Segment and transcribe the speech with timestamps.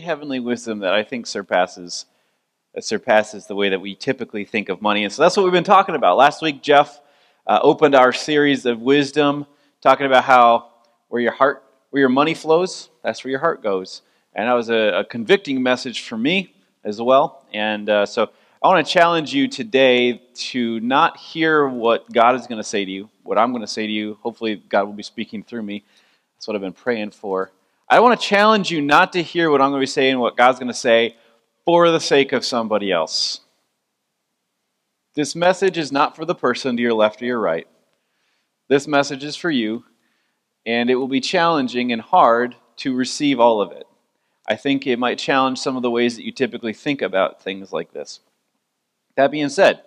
[0.00, 2.06] heavenly wisdom that I think surpasses
[2.74, 5.04] that surpasses the way that we typically think of money.
[5.04, 6.16] And so that's what we've been talking about.
[6.16, 7.00] Last week, Jeff
[7.46, 9.46] uh, opened our series of wisdom,
[9.80, 10.70] talking about how
[11.08, 14.02] where your heart, where your money flows, that's where your heart goes.
[14.34, 16.54] And that was a, a convicting message for me
[16.84, 17.44] as well.
[17.52, 18.30] And uh, so
[18.62, 22.84] I want to challenge you today to not hear what God is going to say
[22.84, 24.18] to you, what I'm going to say to you.
[24.22, 25.82] Hopefully, God will be speaking through me.
[26.36, 27.50] That's what I've been praying for.
[27.92, 30.20] I want to challenge you not to hear what I'm going to be saying, and
[30.20, 31.16] what God's going to say,
[31.64, 33.40] for the sake of somebody else.
[35.16, 37.66] This message is not for the person to your left or your right.
[38.68, 39.84] This message is for you,
[40.64, 43.88] and it will be challenging and hard to receive all of it.
[44.46, 47.72] I think it might challenge some of the ways that you typically think about things
[47.72, 48.20] like this.
[49.16, 49.82] That being said,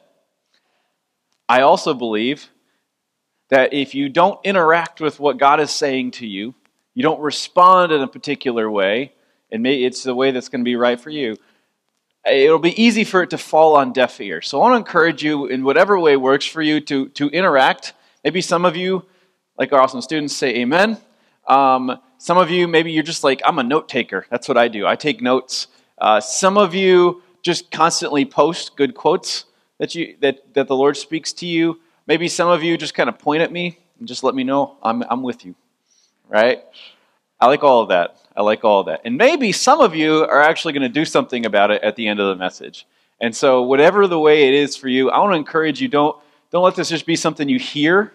[1.48, 2.50] I also believe
[3.50, 6.54] that if you don't interact with what God is saying to you,
[6.94, 9.14] you don't respond in a particular way,
[9.52, 11.38] and it's the way that's going to be right for you,
[12.26, 14.48] it'll be easy for it to fall on deaf ears.
[14.48, 17.94] So I want to encourage you, in whatever way works for you, to, to interact.
[18.24, 19.06] Maybe some of you,
[19.58, 20.98] like our awesome students, say amen.
[21.48, 24.26] Um, some of you, maybe you're just like, I'm a note taker.
[24.30, 24.88] That's what I do.
[24.88, 25.68] I take notes.
[25.98, 29.46] Uh, some of you just constantly post good quotes
[29.80, 31.82] that, you, that, that the Lord speaks to you.
[32.08, 34.78] Maybe some of you just kind of point at me and just let me know
[34.82, 35.56] I'm, I'm with you
[36.34, 36.64] right?
[37.40, 38.18] I like all of that.
[38.36, 39.02] I like all of that.
[39.06, 42.08] And maybe some of you are actually going to do something about it at the
[42.08, 42.88] end of the message.
[43.22, 46.18] And so, whatever the way it is for you, I want to encourage you don't,
[46.52, 48.12] don't let this just be something you hear.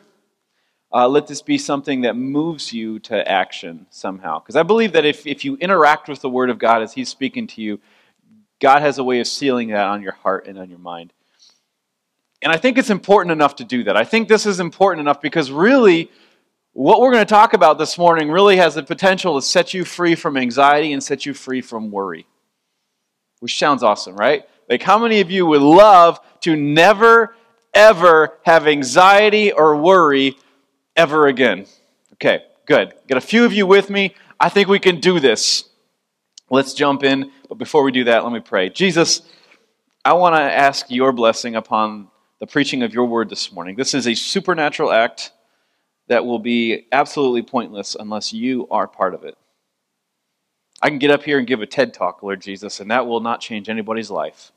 [0.93, 4.41] Uh, let this be something that moves you to action somehow.
[4.41, 7.09] Because I believe that if, if you interact with the Word of God as He's
[7.09, 7.79] speaking to you,
[8.61, 11.13] God has a way of sealing that on your heart and on your mind.
[12.43, 13.97] And I think it's important enough to do that.
[13.97, 16.11] I think this is important enough because really,
[16.79, 19.85] what we're going to talk about this morning really has the potential to set you
[19.85, 22.25] free from anxiety and set you free from worry.
[23.41, 24.45] Which sounds awesome, right?
[24.71, 27.35] Like, how many of you would love to never,
[27.75, 30.37] ever have anxiety or worry
[30.95, 31.67] ever again?
[32.13, 32.95] Okay, good.
[33.09, 34.15] Got a few of you with me.
[34.39, 35.65] I think we can do this.
[36.49, 37.33] Let's jump in.
[37.49, 38.69] But before we do that, let me pray.
[38.69, 39.23] Jesus,
[40.05, 42.07] I want to ask your blessing upon
[42.39, 43.75] the preaching of your word this morning.
[43.75, 45.33] This is a supernatural act
[46.09, 49.37] that will be absolutely pointless unless you are part of it.
[50.81, 53.21] I can get up here and give a TED talk, Lord Jesus, and that will
[53.21, 54.53] not change anybody's life.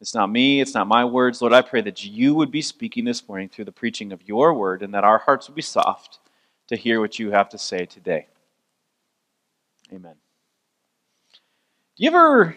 [0.00, 1.40] It's not me, it's not my words.
[1.40, 4.52] Lord, I pray that you would be speaking this morning through the preaching of your
[4.52, 6.18] word and that our hearts would be soft
[6.68, 8.26] to hear what you have to say today.
[9.92, 10.14] Amen.
[11.96, 12.56] Do you ever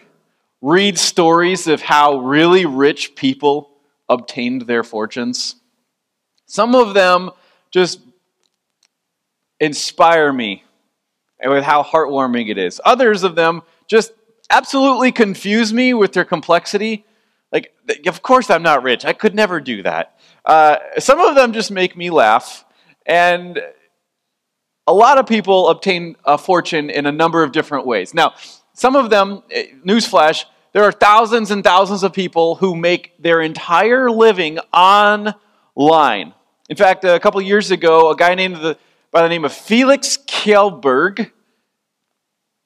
[0.60, 3.70] read stories of how really rich people
[4.08, 5.56] obtained their fortunes?
[6.46, 7.30] Some of them
[7.70, 8.00] just
[9.60, 10.64] inspire me
[11.44, 12.80] with how heartwarming it is.
[12.84, 14.12] Others of them just
[14.50, 17.04] absolutely confuse me with their complexity.
[17.52, 17.72] Like,
[18.06, 19.04] of course, I'm not rich.
[19.04, 20.18] I could never do that.
[20.44, 22.64] Uh, some of them just make me laugh.
[23.04, 23.60] And
[24.86, 28.14] a lot of people obtain a fortune in a number of different ways.
[28.14, 28.34] Now,
[28.72, 33.40] some of them, eh, newsflash, there are thousands and thousands of people who make their
[33.40, 36.34] entire living online.
[36.68, 38.76] In fact, a couple years ago, a guy named the,
[39.12, 41.30] by the name of Felix Kjellberg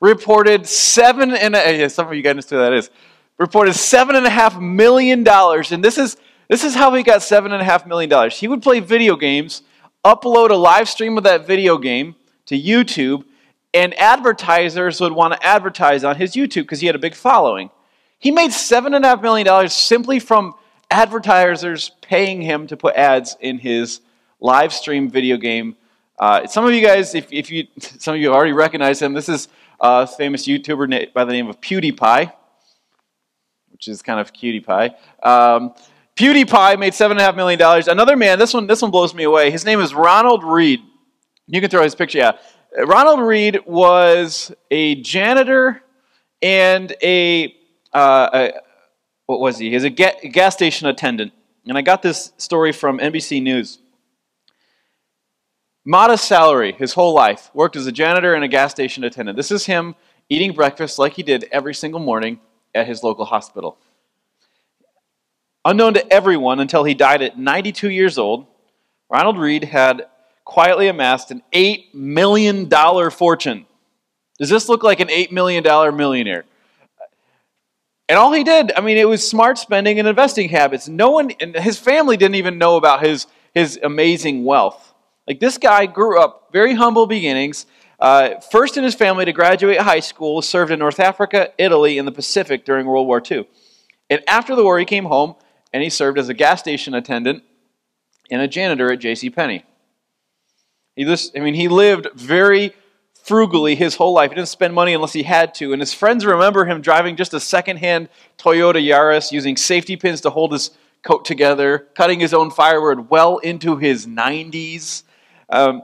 [0.00, 2.90] reported seven and a, some of you guys know who that is.
[3.38, 6.16] Reported seven and a half million dollars, and this is
[6.48, 8.38] this is how he got seven and a half million dollars.
[8.38, 9.62] He would play video games,
[10.04, 13.24] upload a live stream of that video game to YouTube,
[13.72, 17.70] and advertisers would want to advertise on his YouTube because he had a big following.
[18.18, 20.54] He made seven and a half million dollars simply from
[20.90, 24.00] advertisers paying him to put ads in his
[24.40, 25.76] live stream video game.
[26.18, 29.28] Uh, some of you guys, if, if you, some of you already recognize him, this
[29.28, 29.48] is
[29.80, 32.32] a famous YouTuber by the name of PewDiePie,
[33.70, 34.94] which is kind of cutie pie.
[35.22, 35.74] Um,
[36.16, 37.88] PewDiePie made seven and a half million dollars.
[37.88, 39.50] Another man, this one, this one blows me away.
[39.50, 40.80] His name is Ronald Read.
[41.46, 42.18] You can throw his picture.
[42.18, 42.32] Yeah,
[42.84, 45.82] Ronald Read was a janitor
[46.42, 47.54] and a,
[47.92, 48.52] uh, a
[49.30, 49.68] what was he?
[49.68, 51.32] He was a gas station attendant.
[51.64, 53.78] And I got this story from NBC News.
[55.84, 57.48] Modest salary his whole life.
[57.54, 59.36] Worked as a janitor and a gas station attendant.
[59.36, 59.94] This is him
[60.28, 62.40] eating breakfast like he did every single morning
[62.74, 63.78] at his local hospital.
[65.64, 68.48] Unknown to everyone until he died at 92 years old,
[69.08, 70.06] Ronald Read had
[70.44, 72.68] quietly amassed an $8 million
[73.10, 73.66] fortune.
[74.40, 75.62] Does this look like an $8 million
[75.96, 76.46] millionaire?
[78.10, 80.88] And all he did, I mean, it was smart spending and investing habits.
[80.88, 84.94] No one, and his family didn't even know about his, his amazing wealth.
[85.28, 87.66] Like this guy grew up very humble beginnings.
[88.00, 92.08] Uh, first in his family to graduate high school, served in North Africa, Italy, and
[92.08, 93.46] the Pacific during World War II.
[94.10, 95.36] And after the war, he came home
[95.72, 97.44] and he served as a gas station attendant
[98.28, 99.30] and a janitor at J.C.
[99.30, 99.64] Penney.
[100.96, 102.74] He, I mean, he lived very
[103.30, 104.32] frugally his whole life.
[104.32, 105.72] He didn't spend money unless he had to.
[105.72, 110.30] And his friends remember him driving just a secondhand Toyota Yaris, using safety pins to
[110.30, 110.72] hold his
[111.04, 115.04] coat together, cutting his own firewood well into his 90s.
[115.48, 115.82] Um,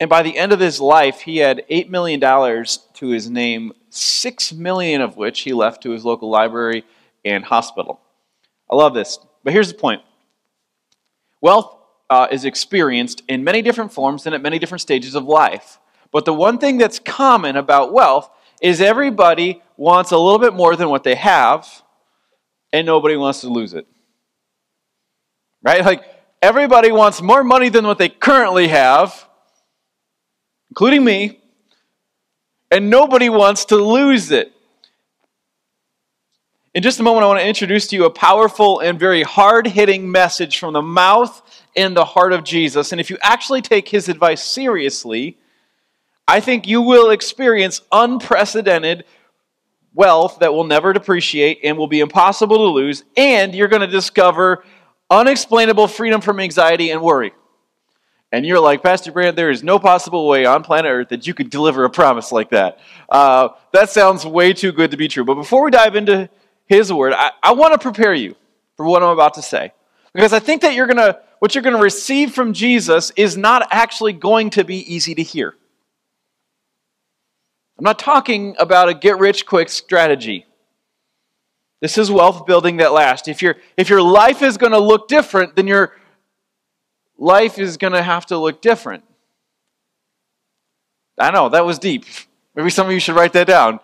[0.00, 4.54] and by the end of his life, he had $8 million to his name, 6
[4.54, 6.86] million of which he left to his local library
[7.22, 8.00] and hospital.
[8.70, 9.18] I love this.
[9.44, 10.00] But here's the point
[11.42, 11.76] wealth
[12.08, 15.78] uh, is experienced in many different forms and at many different stages of life.
[16.12, 18.30] But the one thing that's common about wealth
[18.62, 21.82] is everybody wants a little bit more than what they have,
[22.72, 23.86] and nobody wants to lose it.
[25.62, 25.84] Right?
[25.84, 26.04] Like,
[26.42, 29.28] everybody wants more money than what they currently have,
[30.70, 31.40] including me,
[32.70, 34.52] and nobody wants to lose it.
[36.74, 39.66] In just a moment, I want to introduce to you a powerful and very hard
[39.66, 41.42] hitting message from the mouth
[41.74, 42.92] and the heart of Jesus.
[42.92, 45.38] And if you actually take his advice seriously,
[46.28, 49.06] I think you will experience unprecedented
[49.94, 53.86] wealth that will never depreciate and will be impossible to lose, and you're going to
[53.86, 54.62] discover
[55.10, 57.32] unexplainable freedom from anxiety and worry.
[58.30, 61.32] And you're like, Pastor Brand, there is no possible way on planet Earth that you
[61.32, 62.78] could deliver a promise like that.
[63.08, 65.24] Uh, that sounds way too good to be true.
[65.24, 66.28] But before we dive into
[66.66, 68.36] His Word, I, I want to prepare you
[68.76, 69.72] for what I'm about to say.
[70.12, 73.38] Because I think that you're going to, what you're going to receive from Jesus is
[73.38, 75.54] not actually going to be easy to hear.
[77.78, 80.46] I'm not talking about a get rich quick strategy.
[81.80, 83.28] This is wealth building that lasts.
[83.28, 85.96] If, your if your life is going to look different, then your
[87.16, 89.04] life is going to have to look different.
[91.18, 92.04] I know, that was deep.
[92.56, 93.78] Maybe some of you should write that down.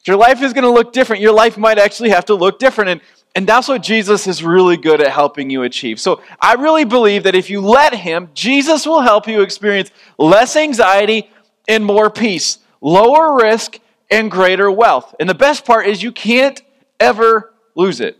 [0.00, 2.58] If your life is going to look different, your life might actually have to look
[2.58, 2.90] different.
[2.90, 3.00] And,
[3.34, 6.00] and that's what Jesus is really good at helping you achieve.
[6.00, 10.56] So I really believe that if you let Him, Jesus will help you experience less
[10.56, 11.30] anxiety
[11.68, 13.78] and more peace, lower risk
[14.10, 15.14] and greater wealth.
[15.20, 16.60] And the best part is you can't
[16.98, 18.18] ever lose it.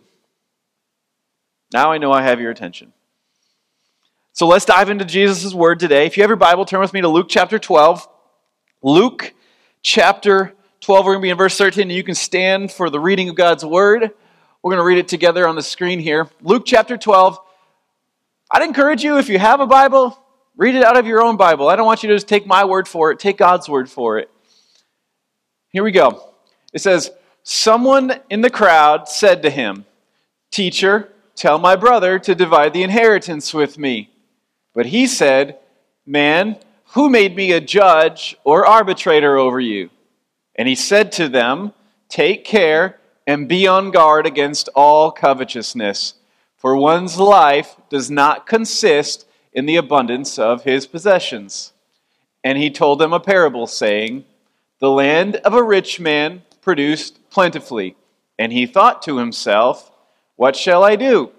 [1.72, 2.92] Now I know I have your attention.
[4.32, 6.06] So let's dive into Jesus' word today.
[6.06, 8.08] If you have your Bible, turn with me to Luke chapter 12.
[8.82, 9.34] Luke
[9.82, 13.00] chapter 12, we're going to be in verse 13, and you can stand for the
[13.00, 14.12] reading of God's word.
[14.62, 16.28] We're going to read it together on the screen here.
[16.42, 17.38] Luke chapter 12.
[18.50, 20.22] I'd encourage you, if you have a Bible,
[20.54, 21.68] read it out of your own Bible.
[21.68, 24.18] I don't want you to just take my word for it, take God's word for
[24.18, 24.30] it.
[25.70, 26.34] Here we go.
[26.74, 27.10] It says,
[27.42, 29.86] Someone in the crowd said to him,
[30.50, 34.10] Teacher, tell my brother to divide the inheritance with me.
[34.74, 35.58] But he said,
[36.04, 36.58] Man,
[36.92, 39.88] who made me a judge or arbitrator over you?
[40.54, 41.72] And he said to them,
[42.10, 42.99] Take care
[43.30, 46.14] and be on guard against all covetousness,
[46.56, 51.72] for one's life does not consist in the abundance of his possessions.
[52.42, 54.24] And he told them a parable, saying,
[54.80, 57.94] The land of a rich man produced plentifully.
[58.36, 59.92] And he thought to himself,
[60.34, 61.30] What shall I do?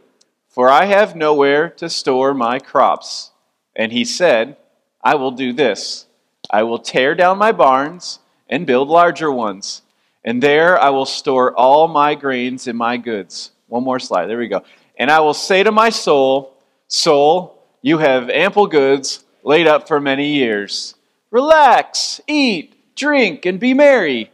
[0.47, 3.31] For I have nowhere to store my crops.
[3.75, 4.55] And he said,
[5.03, 6.05] I will do this
[6.49, 9.81] I will tear down my barns and build larger ones.
[10.23, 13.51] And there I will store all my grains and my goods.
[13.67, 14.27] One more slide.
[14.27, 14.63] There we go.
[14.97, 19.99] And I will say to my soul, Soul, you have ample goods laid up for
[19.99, 20.95] many years.
[21.31, 24.29] Relax, eat, drink, and be merry.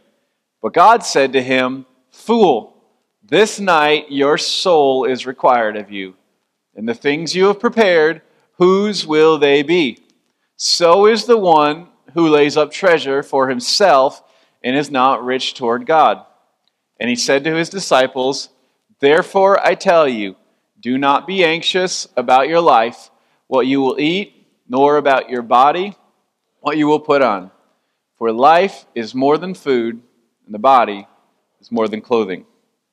[0.60, 2.74] But God said to him, Fool,
[3.22, 6.14] this night your soul is required of you.
[6.74, 8.22] And the things you have prepared,
[8.58, 10.00] whose will they be?
[10.56, 14.22] So is the one who lays up treasure for himself
[14.68, 16.26] and is not rich toward God.
[17.00, 18.50] And he said to his disciples,
[19.00, 20.36] Therefore I tell you,
[20.78, 23.10] do not be anxious about your life,
[23.46, 25.96] what you will eat, nor about your body,
[26.60, 27.50] what you will put on.
[28.16, 30.02] For life is more than food,
[30.44, 31.08] and the body
[31.62, 32.44] is more than clothing.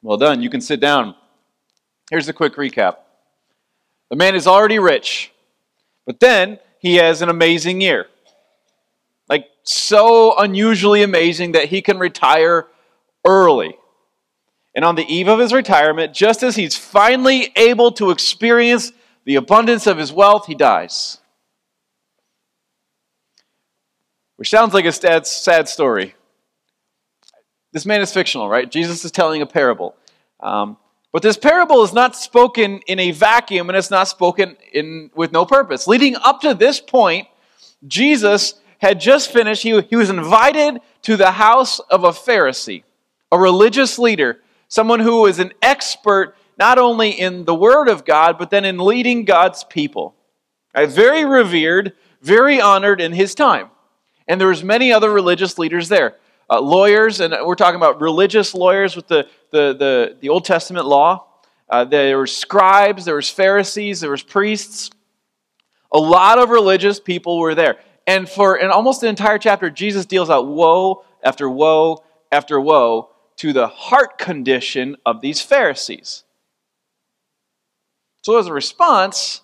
[0.01, 0.41] Well done.
[0.41, 1.13] You can sit down.
[2.09, 2.99] Here's a quick recap
[4.09, 5.33] the man is already rich,
[6.05, 8.07] but then he has an amazing year
[9.65, 12.67] so unusually amazing that he can retire
[13.25, 13.77] early.
[14.75, 18.91] And on the eve of his retirement, just as he's finally able to experience
[19.23, 21.19] the abundance of his wealth, he dies.
[24.35, 26.13] Which sounds like a sad, sad story.
[27.71, 28.69] This man is fictional, right?
[28.69, 29.95] Jesus is telling a parable.
[30.41, 30.77] Um,
[31.11, 35.31] but this parable is not spoken in a vacuum and it's not spoken in, with
[35.31, 35.87] no purpose.
[35.87, 37.27] Leading up to this point,
[37.87, 42.83] Jesus had just finished, he, he was invited to the house of a Pharisee,
[43.31, 48.37] a religious leader, someone who was an expert not only in the Word of God,
[48.37, 50.15] but then in leading God's people.
[50.75, 53.69] Very revered, very honored in his time.
[54.27, 56.15] And there was many other religious leaders there.
[56.49, 60.85] Uh, lawyers, and we're talking about religious lawyers with the, the, the, the Old Testament
[60.85, 61.25] law.
[61.69, 64.91] Uh, there were scribes, there was Pharisees, there was priests.
[65.91, 67.77] A lot of religious people were there.
[68.07, 73.09] And for in almost the entire chapter, Jesus deals out woe after woe after woe
[73.37, 76.23] to the heart condition of these Pharisees.
[78.21, 79.41] So, as a response,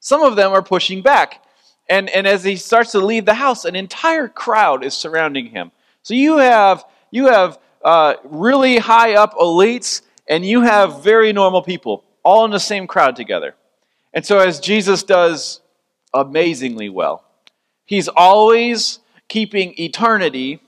[0.00, 1.44] some of them are pushing back.
[1.88, 5.70] And, and as he starts to leave the house, an entire crowd is surrounding him.
[6.02, 11.62] So, you have, you have uh, really high up elites, and you have very normal
[11.62, 13.54] people, all in the same crowd together.
[14.14, 15.60] And so, as Jesus does
[16.14, 17.24] amazingly well,
[17.84, 20.60] he's always keeping eternity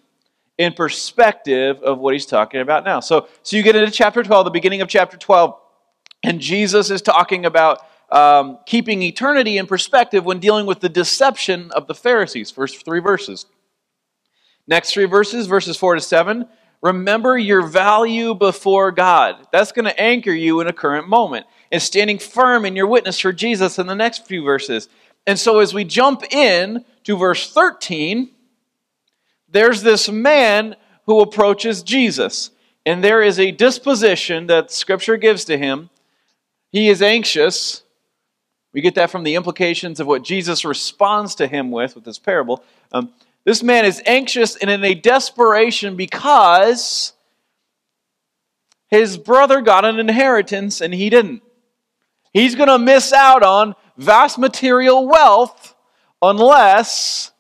[0.57, 3.01] in perspective of what he's talking about now.
[3.01, 5.59] So, so you get into chapter 12, the beginning of chapter 12,
[6.23, 7.81] and Jesus is talking about
[8.11, 12.51] um, keeping eternity in perspective when dealing with the deception of the Pharisees.
[12.51, 13.47] First three verses.
[14.67, 16.47] Next three verses, verses 4 to 7.
[16.81, 19.47] Remember your value before God.
[19.53, 21.47] That's going to anchor you in a current moment.
[21.73, 24.89] And standing firm in your witness for Jesus in the next few verses.
[25.27, 28.31] And so as we jump in to verse 13,
[29.49, 32.51] there's this man who approaches Jesus.
[32.87, 35.91] And there is a disposition that Scripture gives to him
[36.75, 37.85] he is anxious.
[38.73, 42.19] We get that from the implications of what Jesus responds to him with, with this
[42.19, 42.65] parable.
[42.91, 43.13] Um,
[43.45, 47.13] this man is anxious and in a desperation because
[48.89, 51.43] his brother got an inheritance and he didn't.
[52.33, 55.74] He's going to miss out on vast material wealth
[56.31, 57.33] unless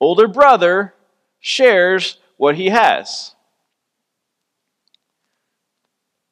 [0.00, 0.94] older brother
[1.40, 3.34] shares what he has.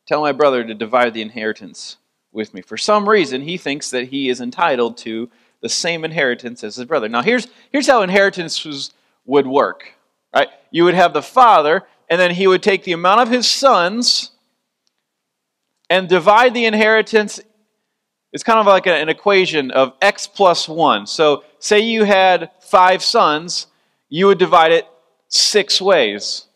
[0.07, 1.97] Tell my brother to divide the inheritance
[2.33, 2.61] with me.
[2.61, 5.31] For some reason, he thinks that he is entitled to
[5.61, 7.09] the same inheritance as his brother.
[7.09, 8.93] Now, here's, here's how inheritances
[9.25, 9.95] would work.
[10.35, 10.49] Right?
[10.71, 14.31] You would have the father, and then he would take the amount of his sons
[15.89, 17.39] and divide the inheritance.
[18.33, 21.07] It's kind of like an equation of x plus 1.
[21.07, 23.67] So, say you had five sons,
[24.09, 24.87] you would divide it
[25.29, 26.47] six ways.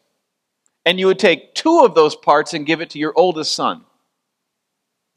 [0.84, 3.82] And you would take two of those parts and give it to your oldest son.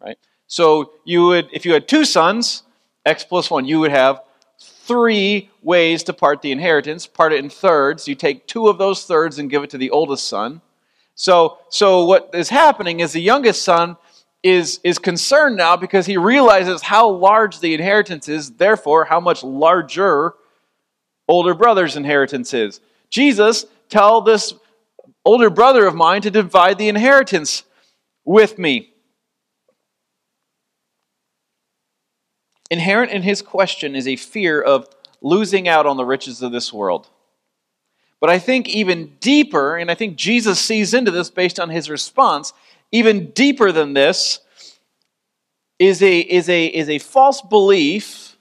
[0.02, 0.18] Right?
[0.48, 2.64] So you would, if you had two sons,
[3.06, 4.24] x plus one, you would have
[4.60, 7.06] three ways to part the inheritance.
[7.06, 8.08] Part it in thirds.
[8.08, 10.62] You take two of those thirds and give it to the oldest son.
[11.14, 13.98] So, so what is happening is the youngest son
[14.44, 19.44] is, is concerned now because he realizes how large the inheritance is, therefore, how much
[19.44, 20.34] larger
[21.28, 22.82] older brother's inheritance is.
[23.10, 24.54] Jesus, tell this
[25.26, 27.64] older brother of mine to divide the inheritance
[28.26, 28.94] with me.
[32.72, 34.88] Inherent in his question is a fear of
[35.22, 37.10] losing out on the riches of this world.
[38.20, 41.90] But I think even deeper, and I think Jesus sees into this based on his
[41.90, 42.54] response,
[42.92, 44.40] even deeper than this
[45.78, 48.38] is a, is a, is a false belief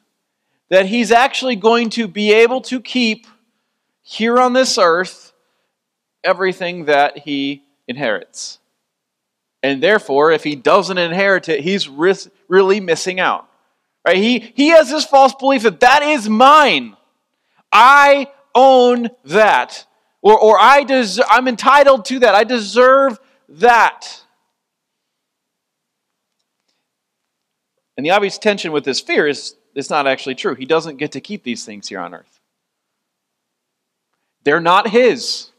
[0.70, 3.26] that he's actually going to be able to keep
[4.02, 5.32] here on this earth
[6.24, 8.58] everything that he inherits.
[9.62, 13.48] And therefore, if he doesn't inherit it, he's really missing out.
[14.06, 14.16] Right?
[14.16, 16.96] He, he has this false belief that that is mine.
[17.72, 19.84] I own that.
[20.22, 22.34] Or, or I des- I'm entitled to that.
[22.34, 24.22] I deserve that.
[27.98, 30.54] And the obvious tension with this fear is it's not actually true.
[30.54, 32.38] He doesn't get to keep these things here on earth.
[34.44, 35.50] They're not his.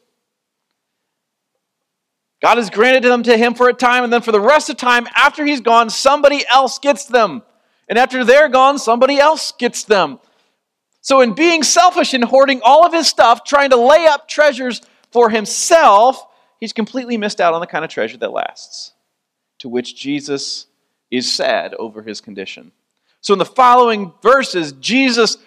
[2.42, 4.78] God has granted them to him for a time, and then for the rest of
[4.78, 7.44] time, after he's gone, somebody else gets them.
[7.90, 10.20] And after they're gone, somebody else gets them.
[11.02, 14.82] So, in being selfish and hoarding all of his stuff, trying to lay up treasures
[15.12, 16.26] for himself,
[16.58, 18.94] he's completely missed out on the kind of treasure that lasts,
[19.58, 20.68] to which Jesus
[21.12, 22.72] is sad over his condition.
[23.22, 25.38] So, in the following verses, Jesus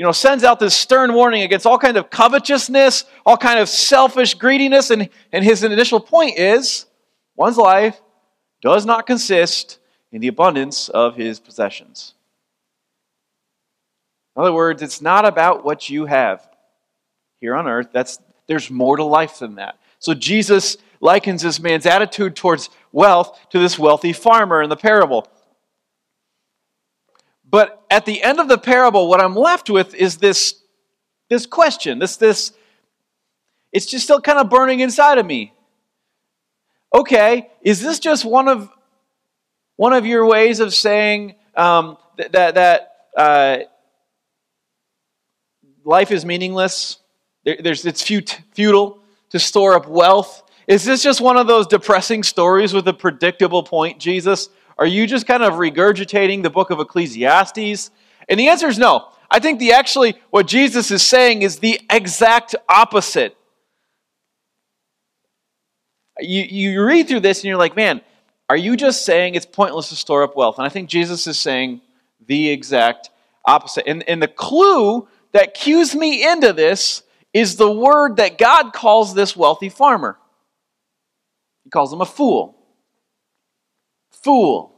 [0.00, 3.68] you know, sends out this stern warning against all kind of covetousness, all kind of
[3.68, 6.86] selfish greediness, and, and his initial point is
[7.36, 8.00] one's life
[8.62, 9.78] does not consist
[10.10, 12.14] in the abundance of his possessions.
[14.34, 16.48] In other words, it's not about what you have
[17.38, 17.88] here on earth.
[17.92, 19.78] That's, there's more to life than that.
[19.98, 25.28] So Jesus likens this man's attitude towards wealth to this wealthy farmer in the parable.
[27.44, 30.60] But at the end of the parable, what I'm left with is this
[31.30, 32.52] this question, this, this,
[33.72, 35.54] it's just still kind of burning inside of me.
[36.92, 38.68] Okay, is this just one of
[39.76, 43.58] one of your ways of saying um, that that, that uh,
[45.84, 46.98] life is meaningless?
[47.44, 48.98] There, there's it's futile
[49.30, 50.42] to store up wealth.
[50.70, 54.50] Is this just one of those depressing stories with a predictable point, Jesus?
[54.78, 57.90] Are you just kind of regurgitating the book of Ecclesiastes?
[58.28, 59.08] And the answer is no.
[59.28, 63.36] I think the actually what Jesus is saying is the exact opposite.
[66.20, 68.00] You, you read through this and you're like, man,
[68.48, 70.58] are you just saying it's pointless to store up wealth?
[70.58, 71.80] And I think Jesus is saying
[72.24, 73.10] the exact
[73.44, 73.88] opposite.
[73.88, 79.14] And, and the clue that cues me into this is the word that God calls
[79.14, 80.16] this wealthy farmer.
[81.64, 82.56] He calls him a fool.
[84.10, 84.74] Fool.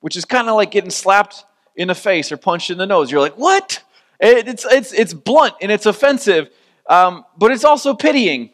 [0.00, 3.10] Which is kind of like getting slapped in the face or punched in the nose.
[3.10, 3.82] You're like, what?
[4.20, 6.48] It's, it's, it's blunt and it's offensive,
[6.88, 8.50] um, but it's also pitying.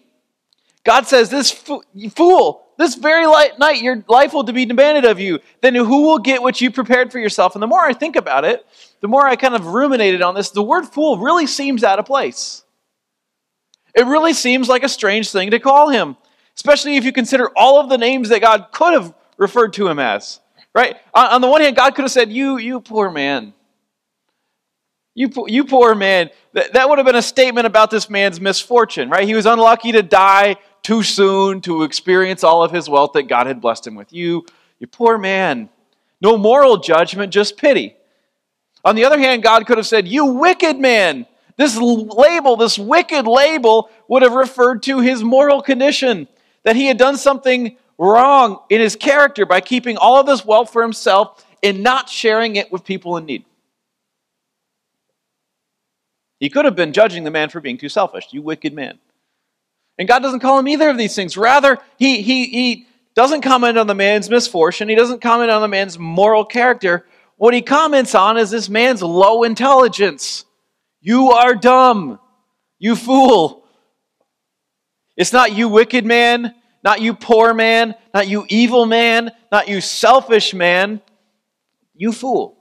[0.85, 5.39] God says, This fool, this very light night, your life will be demanded of you.
[5.61, 7.55] Then who will get what you prepared for yourself?
[7.55, 8.67] And the more I think about it,
[9.01, 12.07] the more I kind of ruminated on this, the word fool really seems out of
[12.07, 12.65] place.
[13.95, 16.17] It really seems like a strange thing to call him,
[16.57, 19.99] especially if you consider all of the names that God could have referred to him
[19.99, 20.41] as.
[20.75, 20.97] Right?
[21.13, 23.53] On, the one hand, God could have said, You, you poor man.
[25.15, 26.31] You, you poor man.
[26.55, 29.27] That, that would have been a statement about this man's misfortune, right?
[29.27, 33.47] He was unlucky to die too soon to experience all of his wealth that God
[33.47, 34.13] had blessed him with.
[34.13, 34.47] You,
[34.79, 35.69] you poor man.
[36.21, 37.97] No moral judgment, just pity.
[38.85, 41.27] On the other hand, God could have said, You wicked man.
[41.57, 46.27] This label, this wicked label, would have referred to his moral condition,
[46.65, 50.73] that he had done something wrong in his character by keeping all of this wealth
[50.73, 53.45] for himself and not sharing it with people in need.
[56.41, 58.27] He could have been judging the man for being too selfish.
[58.33, 58.99] You wicked man.
[59.99, 61.37] And God doesn't call him either of these things.
[61.37, 65.69] Rather, he, he, he doesn't comment on the man's misfortune, he doesn't comment on the
[65.69, 67.07] man's moral character.
[67.37, 70.45] What he comments on is this man's low intelligence.
[71.01, 72.19] You are dumb.
[72.79, 73.62] You fool.
[75.17, 76.55] It's not you wicked man.
[76.85, 81.01] Not you poor man, not you evil man, not you selfish man.
[81.95, 82.59] You fool.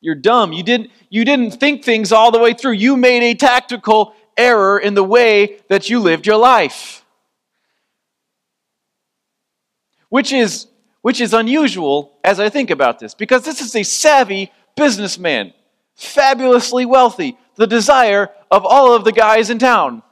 [0.00, 0.54] You're dumb.
[0.54, 2.72] You didn't, you didn't think things all the way through.
[2.72, 7.04] You made a tactical error in the way that you lived your life.
[10.08, 10.68] Which is,
[11.02, 15.52] which is unusual as I think about this, because this is a savvy businessman,
[15.94, 20.02] fabulously wealthy, the desire of all of the guys in town.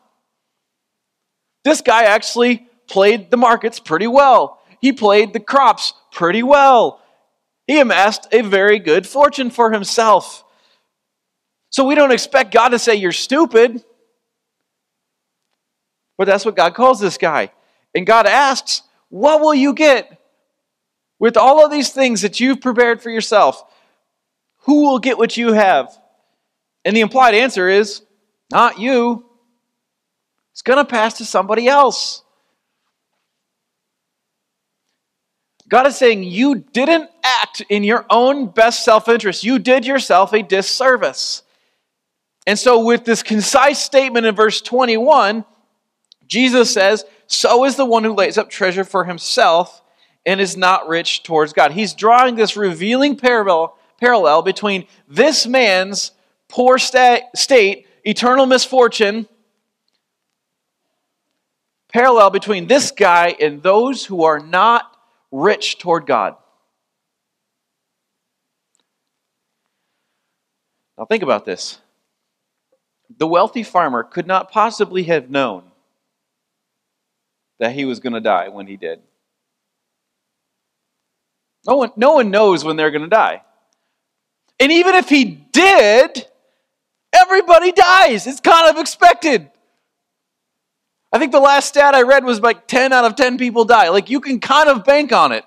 [1.65, 4.61] This guy actually played the markets pretty well.
[4.81, 7.01] He played the crops pretty well.
[7.67, 10.45] He amassed a very good fortune for himself.
[11.71, 13.83] So we don't expect God to say, You're stupid.
[16.17, 17.51] But that's what God calls this guy.
[17.95, 20.21] And God asks, What will you get
[21.19, 23.65] with all of these things that you've prepared for yourself?
[24.65, 25.99] Who will get what you have?
[26.85, 28.03] And the implied answer is,
[28.51, 29.25] Not you.
[30.53, 32.23] It's going to pass to somebody else.
[35.69, 39.45] God is saying you didn't act in your own best self interest.
[39.45, 41.43] You did yourself a disservice.
[42.47, 45.45] And so, with this concise statement in verse 21,
[46.27, 49.83] Jesus says, So is the one who lays up treasure for himself
[50.27, 51.73] and is not rich towards God.
[51.73, 56.13] He's drawing this revealing parallel, parallel between this man's
[56.49, 59.27] poor sta- state, eternal misfortune,
[61.89, 64.97] parallel between this guy and those who are not
[65.33, 66.37] rich toward God.
[70.97, 71.79] Now, think about this.
[73.19, 75.65] The wealthy farmer could not possibly have known
[77.59, 79.01] that he was going to die when he did.
[81.67, 83.43] No one, no one knows when they're going to die.
[84.61, 86.27] And even if he did,
[87.23, 88.27] everybody dies.
[88.27, 89.51] It's kind of expected.
[91.13, 93.89] I think the last stat I read was like 10 out of 10 people die.
[93.91, 95.45] Like you can kind of bank on it.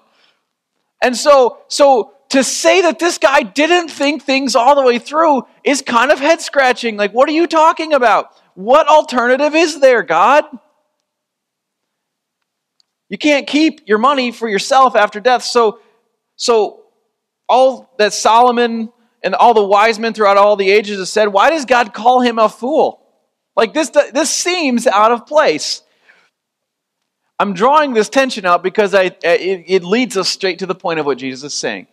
[1.01, 5.45] And so, so to say that this guy didn't think things all the way through
[5.63, 6.97] is kind of head scratching.
[6.97, 8.31] Like, what are you talking about?
[8.55, 10.45] What alternative is there, God?
[13.09, 15.43] You can't keep your money for yourself after death.
[15.43, 15.79] So,
[16.35, 16.83] so
[17.47, 18.91] all that Solomon
[19.27, 22.21] and all the wise men throughout all the ages have said, why does God call
[22.21, 23.05] him a fool?
[23.57, 25.81] Like this, this seems out of place.
[27.37, 31.01] I'm drawing this tension out because I, it, it leads us straight to the point
[31.01, 31.87] of what Jesus is saying.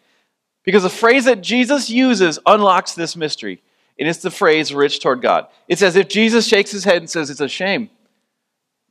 [0.63, 3.61] Because the phrase that Jesus uses unlocks this mystery.
[3.99, 5.49] And it's the phrase rich toward God.
[5.67, 7.91] It's as if Jesus shakes his head and says, It's a shame.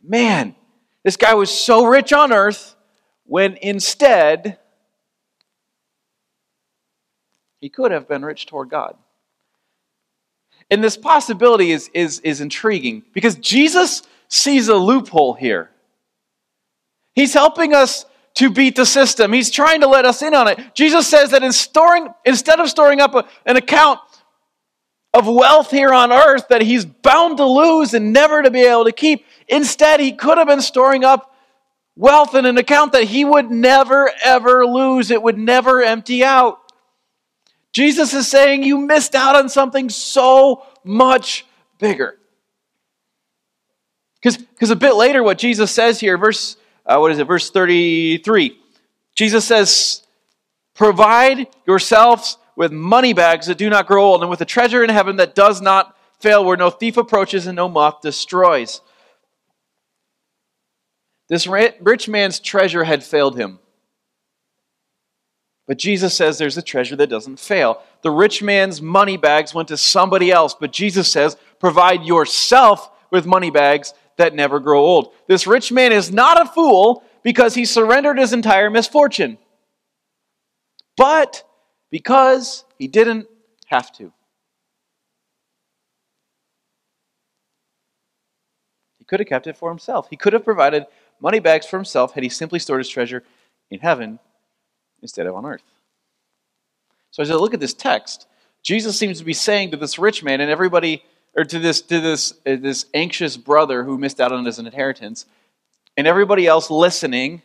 [0.04, 0.54] Man,
[1.04, 2.76] this guy was so rich on earth
[3.26, 4.60] when instead
[7.64, 8.98] he could have been rich toward God.
[10.70, 15.70] And this possibility is, is, is intriguing because Jesus sees a loophole here.
[17.16, 19.32] He's helping us to beat the system.
[19.32, 20.60] He's trying to let us in on it.
[20.74, 24.02] Jesus says that in storing, instead of storing up a, an account
[25.14, 28.84] of wealth here on earth that he's bound to lose and never to be able
[28.84, 31.34] to keep, instead, he could have been storing up
[31.96, 35.12] wealth in an account that he would never, ever lose.
[35.12, 36.60] It would never empty out.
[37.74, 41.46] Jesus is saying you missed out on something so much
[41.80, 42.18] bigger.
[44.22, 46.56] Because a bit later, what Jesus says here, verse
[46.86, 48.60] uh, what is it, verse 33.
[49.16, 50.04] Jesus says,
[50.74, 54.90] Provide yourselves with money bags that do not grow old, and with a treasure in
[54.90, 58.82] heaven that does not fail, where no thief approaches and no moth destroys.
[61.30, 63.60] This rich man's treasure had failed him.
[65.68, 67.82] But Jesus says there's a treasure that doesn't fail.
[68.02, 73.26] The rich man's money bags went to somebody else, but Jesus says, provide yourself with
[73.26, 75.14] money bags that never grow old.
[75.28, 79.38] This rich man is not a fool because he surrendered his entire misfortune,
[80.98, 81.44] but
[81.90, 83.28] because he didn't
[83.68, 84.12] have to.
[88.98, 90.08] He could have kept it for himself.
[90.10, 90.86] He could have provided
[91.22, 93.24] money bags for himself had he simply stored his treasure
[93.72, 94.20] in heaven
[95.04, 95.62] instead of on earth.
[97.12, 98.26] So as I look at this text,
[98.64, 101.04] Jesus seems to be saying to this rich man and everybody
[101.36, 105.26] or to this to this uh, this anxious brother who missed out on his inheritance
[105.98, 107.42] and everybody else listening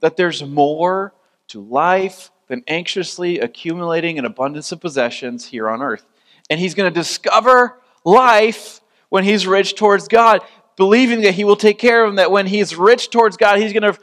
[0.00, 1.14] that there's more
[1.48, 6.04] to life than anxiously accumulating an abundance of possessions here on earth
[6.50, 10.40] and he's going to discover life when he's rich towards God
[10.76, 13.72] believing that he will take care of him that when he's rich towards God he's
[13.72, 13.98] going to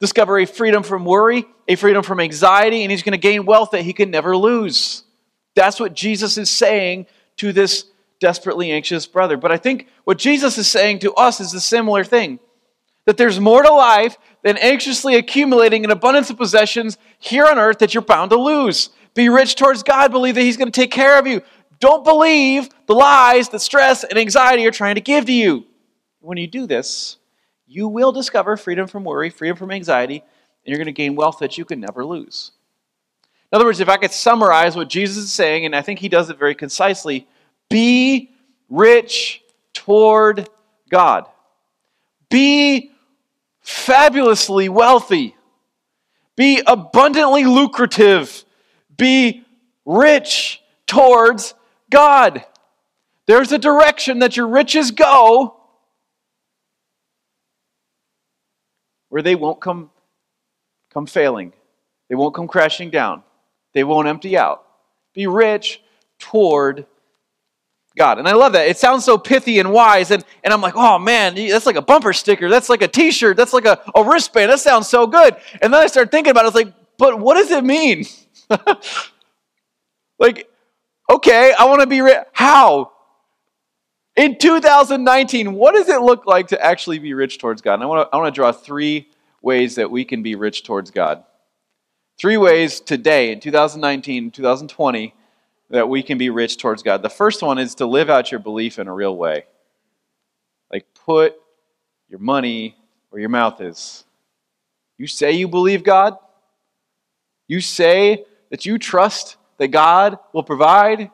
[0.00, 3.70] discover a freedom from worry a freedom from anxiety and he's going to gain wealth
[3.72, 5.04] that he can never lose
[5.56, 7.06] that's what Jesus is saying
[7.38, 7.86] to this
[8.20, 9.36] desperately anxious brother.
[9.36, 12.38] But I think what Jesus is saying to us is a similar thing
[13.06, 17.78] that there's more to life than anxiously accumulating an abundance of possessions here on earth
[17.78, 18.90] that you're bound to lose.
[19.14, 21.40] Be rich towards God, believe that He's going to take care of you.
[21.78, 25.64] Don't believe the lies that stress and anxiety are trying to give to you.
[26.20, 27.16] When you do this,
[27.66, 30.24] you will discover freedom from worry, freedom from anxiety, and
[30.64, 32.52] you're going to gain wealth that you can never lose.
[33.52, 36.08] In other words, if I could summarize what Jesus is saying, and I think he
[36.08, 37.26] does it very concisely,
[37.68, 38.30] be
[38.68, 40.48] rich toward
[40.88, 41.26] God.
[42.28, 42.92] Be
[43.60, 45.36] fabulously wealthy.
[46.34, 48.44] Be abundantly lucrative.
[48.96, 49.44] Be
[49.84, 51.54] rich towards
[51.90, 52.44] God.
[53.26, 55.60] There's a direction that your riches go
[59.08, 59.90] where they won't come,
[60.92, 61.52] come failing.
[62.08, 63.22] They won't come crashing down.
[63.72, 64.64] They won't empty out.
[65.14, 65.82] Be rich
[66.18, 66.86] toward
[67.96, 68.18] God.
[68.18, 68.68] And I love that.
[68.68, 70.10] It sounds so pithy and wise.
[70.10, 72.48] And, and I'm like, oh man, that's like a bumper sticker.
[72.48, 73.36] That's like a t shirt.
[73.36, 74.50] That's like a, a wristband.
[74.50, 75.36] That sounds so good.
[75.62, 76.48] And then I start thinking about it.
[76.48, 78.04] It's like, but what does it mean?
[80.18, 80.48] like,
[81.10, 82.18] okay, I want to be rich.
[82.32, 82.92] How?
[84.16, 87.74] In 2019, what does it look like to actually be rich towards God?
[87.74, 89.10] And I want to, I want to draw three
[89.42, 91.22] ways that we can be rich towards God.
[92.18, 95.14] Three ways today, in 2019, 2020,
[95.68, 97.02] that we can be rich towards God.
[97.02, 99.44] The first one is to live out your belief in a real way.
[100.72, 101.34] Like put
[102.08, 102.74] your money
[103.10, 104.04] where your mouth is.
[104.96, 106.16] You say you believe God?
[107.48, 111.10] You say that you trust that God will provide?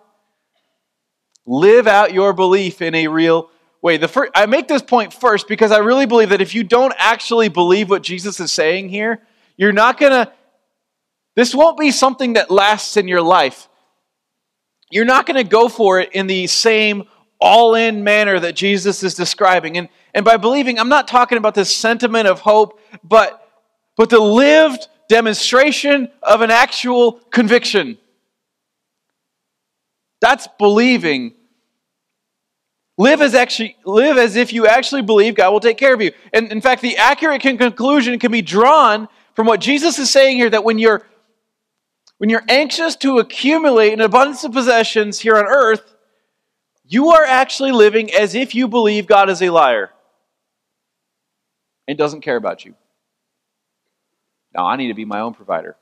[1.46, 3.50] Live out your belief in a real
[3.81, 3.96] way.
[3.96, 6.94] The first, I make this point first because I really believe that if you don't
[6.98, 9.22] actually believe what Jesus is saying here,
[9.57, 10.33] you're not going to,
[11.35, 13.68] this won't be something that lasts in your life
[14.92, 17.05] you're not going to go for it in the same
[17.40, 19.78] all in manner that Jesus is describing.
[19.78, 23.42] And, and by believing, I'm not talking about this sentiment of hope, but,
[23.96, 27.96] but the lived demonstration of an actual conviction.
[30.22, 31.35] That's believing.
[32.96, 36.12] Live as, actually, live as if you actually believe God will take care of you.
[36.32, 40.48] And in fact, the accurate conclusion can be drawn from what Jesus is saying here
[40.48, 41.02] that when you're
[42.18, 45.96] when you're anxious to accumulate an abundance of possessions here on earth,
[46.85, 49.90] you are actually living as if you believe God is a liar
[51.88, 52.76] and doesn't care about you.
[54.54, 55.76] Now, I need to be my own provider.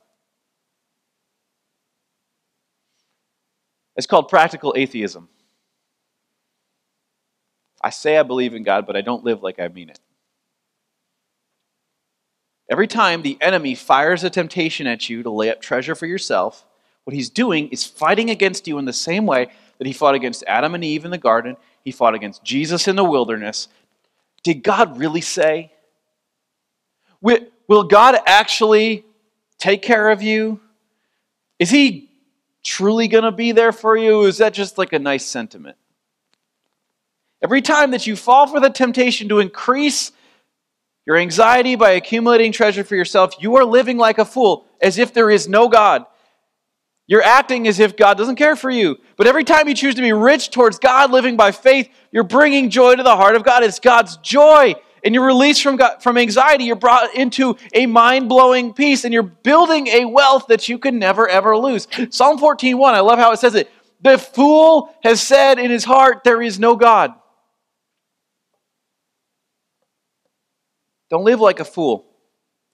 [4.00, 5.28] It's called practical atheism.
[7.82, 10.00] I say I believe in God, but I don't live like I mean it.
[12.70, 16.64] Every time the enemy fires a temptation at you to lay up treasure for yourself,
[17.04, 20.44] what he's doing is fighting against you in the same way that he fought against
[20.46, 23.68] Adam and Eve in the garden, he fought against Jesus in the wilderness.
[24.42, 25.72] Did God really say?
[27.20, 29.04] Will God actually
[29.58, 30.58] take care of you?
[31.58, 32.09] Is he
[32.62, 34.22] truly going to be there for you?
[34.22, 35.76] is that just like a nice sentiment?
[37.42, 40.12] Every time that you fall for the temptation to increase
[41.06, 45.14] your anxiety by accumulating treasure for yourself, you are living like a fool, as if
[45.14, 46.04] there is no God.
[47.06, 48.96] You're acting as if God doesn't care for you.
[49.16, 52.70] But every time you choose to be rich towards God, living by faith, you're bringing
[52.70, 53.64] joy to the heart of God.
[53.64, 54.76] It's God's joy.
[55.04, 56.64] And you're released from, God, from anxiety.
[56.64, 59.04] You're brought into a mind blowing peace.
[59.04, 61.86] And you're building a wealth that you can never, ever lose.
[62.10, 63.70] Psalm 14:1, I love how it says it.
[64.02, 67.14] The fool has said in his heart, There is no God.
[71.10, 72.06] Don't live like a fool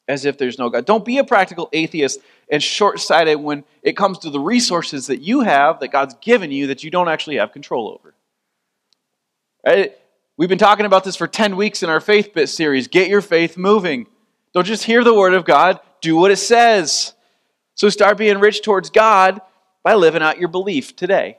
[0.09, 0.85] as if there's no God.
[0.85, 5.21] Don't be a practical atheist and short sighted when it comes to the resources that
[5.21, 8.15] you have, that God's given you, that you don't actually have control over.
[9.67, 9.97] Right?
[10.39, 12.89] We've been talking about this for 10 weeks in our Faith Bit series.
[12.89, 14.07] Get your faith moving.
[14.53, 17.15] Don't just hear the Word of God, do what it says.
[17.75, 19.41] So start being rich towards God
[19.83, 21.39] by living out your belief today.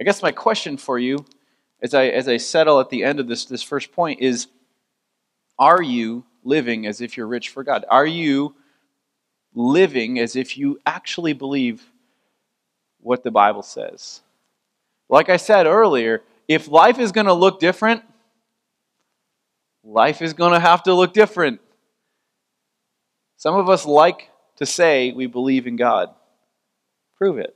[0.00, 1.24] I guess my question for you
[1.82, 4.46] as I, as I settle at the end of this, this first point is
[5.58, 7.84] Are you living as if you're rich for God?
[7.90, 8.54] Are you
[9.52, 11.84] living as if you actually believe
[13.00, 14.22] what the Bible says?
[15.10, 18.02] Like I said earlier, if life is going to look different,
[19.84, 21.60] life is going to have to look different.
[23.36, 26.08] Some of us like to say we believe in God.
[27.18, 27.54] Prove it.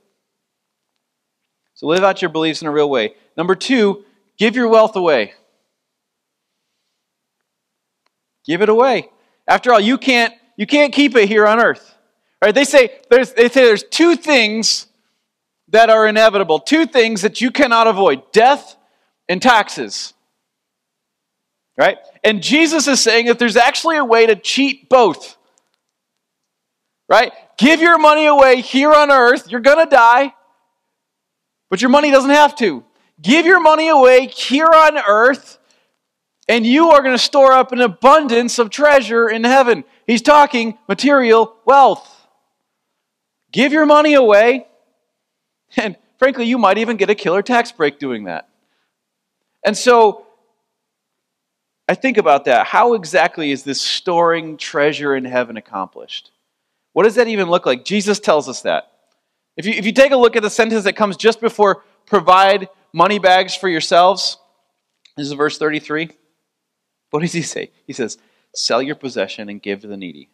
[1.73, 3.15] So live out your beliefs in a real way.
[3.35, 4.05] Number two,
[4.37, 5.33] Give your wealth away.
[8.45, 9.09] Give it away.
[9.47, 11.95] After all, you can't you can't keep it here on earth.
[12.41, 12.53] Right?
[12.53, 14.87] They say there's they say there's two things
[15.75, 18.75] that are inevitable, two things that you cannot avoid: death
[19.29, 20.13] and taxes.
[21.77, 21.97] Right?
[22.23, 25.37] And Jesus is saying that there's actually a way to cheat both.
[27.09, 27.33] Right?
[27.57, 29.51] Give your money away here on earth.
[29.51, 30.33] You're going to die,
[31.69, 32.83] but your money doesn't have to.
[33.21, 35.57] Give your money away here on earth,
[36.47, 39.83] and you are going to store up an abundance of treasure in heaven.
[40.07, 42.27] He's talking material wealth.
[43.51, 44.67] Give your money away,
[45.77, 48.49] and frankly, you might even get a killer tax break doing that.
[49.63, 50.25] And so,
[51.87, 52.65] I think about that.
[52.65, 56.31] How exactly is this storing treasure in heaven accomplished?
[56.93, 57.85] What does that even look like?
[57.85, 58.91] Jesus tells us that.
[59.57, 62.69] If you, if you take a look at the sentence that comes just before provide
[62.93, 64.37] money bags for yourselves.
[65.17, 66.09] This is verse 33.
[67.11, 67.71] What does he say?
[67.85, 68.17] He says,
[68.53, 70.29] Sell your possession and give to the needy.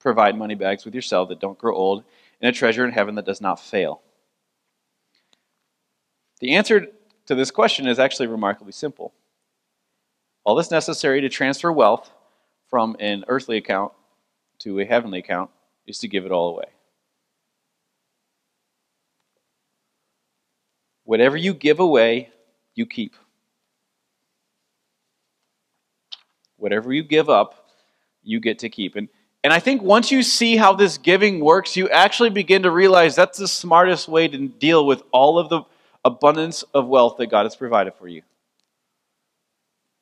[0.00, 2.04] Provide money bags with yourself that don't grow old,
[2.40, 4.02] and a treasure in heaven that does not fail.
[6.40, 6.86] The answer
[7.26, 9.12] to this question is actually remarkably simple.
[10.44, 12.10] All that's necessary to transfer wealth
[12.68, 13.92] from an earthly account
[14.60, 15.50] to a heavenly account
[15.86, 16.66] is to give it all away.
[21.04, 22.30] Whatever you give away,
[22.74, 23.16] you keep.
[26.56, 27.70] Whatever you give up,
[28.22, 28.94] you get to keep.
[28.94, 29.08] And,
[29.44, 33.14] and I think once you see how this giving works, you actually begin to realize
[33.14, 35.62] that's the smartest way to deal with all of the
[36.04, 38.22] abundance of wealth that God has provided for you.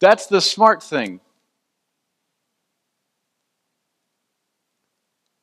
[0.00, 1.20] That's the smart thing.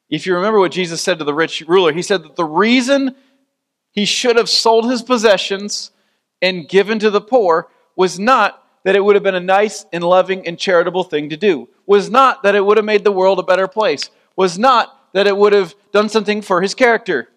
[0.09, 3.15] If you remember what Jesus said to the rich ruler, he said that the reason
[3.91, 5.91] he should have sold his possessions
[6.41, 10.03] and given to the poor was not that it would have been a nice and
[10.03, 13.39] loving and charitable thing to do, was not that it would have made the world
[13.39, 17.29] a better place, was not that it would have done something for his character.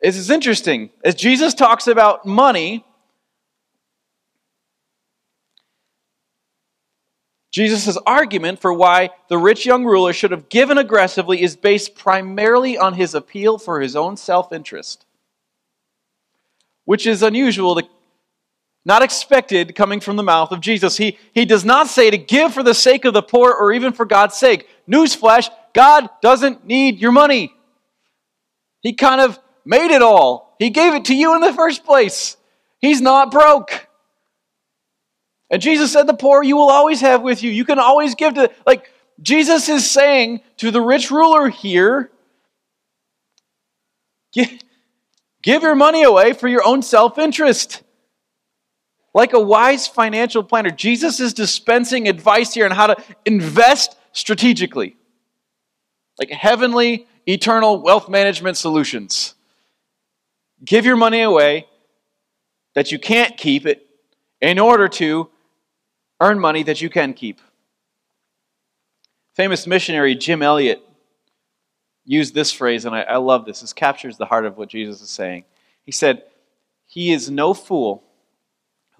[0.00, 0.90] This is interesting.
[1.04, 2.84] As Jesus talks about money,
[7.52, 12.76] Jesus' argument for why the rich young ruler should have given aggressively is based primarily
[12.76, 15.06] on his appeal for his own self interest
[16.84, 17.82] which is unusual to
[18.84, 20.96] not expected coming from the mouth of Jesus.
[20.96, 23.92] He, he does not say to give for the sake of the poor or even
[23.92, 24.68] for God's sake.
[24.88, 27.54] Newsflash, God doesn't need your money.
[28.80, 30.56] He kind of made it all.
[30.58, 32.36] He gave it to you in the first place.
[32.80, 33.88] He's not broke.
[35.50, 37.50] And Jesus said, The poor you will always have with you.
[37.50, 38.90] You can always give to, like,
[39.20, 42.10] Jesus is saying to the rich ruler here,
[44.32, 44.50] Give,
[45.42, 47.82] give your money away for your own self interest.
[49.14, 52.96] Like a wise financial planner, Jesus is dispensing advice here on how to
[53.26, 54.96] invest strategically.
[56.18, 59.34] Like heavenly, eternal wealth management solutions.
[60.64, 61.66] Give your money away
[62.74, 63.86] that you can't keep it
[64.40, 65.28] in order to
[66.20, 67.40] earn money that you can keep.
[69.34, 70.82] Famous missionary Jim Elliot
[72.04, 73.60] used this phrase, and I, I love this.
[73.60, 75.44] This captures the heart of what Jesus is saying.
[75.82, 76.24] He said,
[76.86, 78.04] He is no fool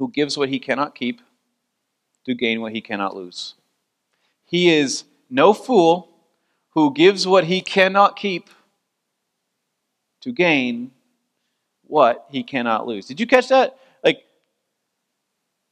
[0.02, 1.22] who gives what he cannot keep
[2.24, 3.54] to gain what he cannot lose.
[4.44, 6.08] He is no fool
[6.70, 8.50] who gives what he cannot keep
[10.22, 10.90] to gain
[11.84, 13.06] what he cannot lose.
[13.06, 13.78] Did you catch that?
[14.02, 14.24] Like,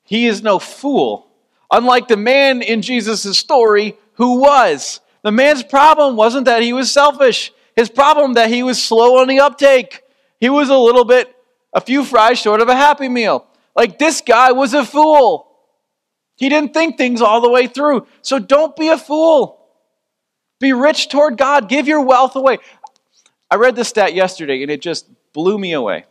[0.05, 1.27] he is no fool.
[1.73, 5.01] Unlike the man in Jesus' story who was.
[5.23, 7.53] The man's problem wasn't that he was selfish.
[7.75, 10.03] His problem that he was slow on the uptake.
[10.39, 11.35] He was a little bit,
[11.73, 13.49] a few fries short of a happy meal.
[13.75, 15.47] Like this guy was a fool.
[16.37, 18.07] He didn't think things all the way through.
[18.23, 19.59] So don't be a fool.
[20.59, 21.69] Be rich toward God.
[21.69, 22.59] Give your wealth away.
[23.51, 26.05] I read this stat yesterday and it just blew me away.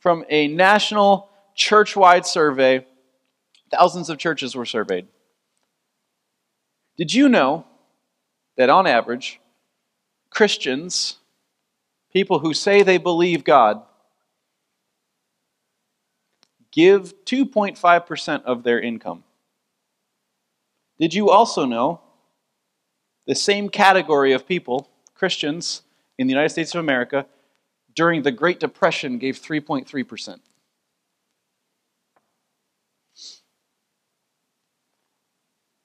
[0.00, 2.86] From a national church wide survey,
[3.70, 5.06] thousands of churches were surveyed.
[6.96, 7.64] Did you know
[8.56, 9.40] that on average,
[10.30, 11.16] Christians,
[12.12, 13.82] people who say they believe God,
[16.78, 19.24] give 2.5% of their income?
[21.00, 22.00] Did you also know
[23.26, 25.82] the same category of people, Christians
[26.18, 27.26] in the United States of America,
[27.96, 30.38] during the Great Depression gave 3.3%?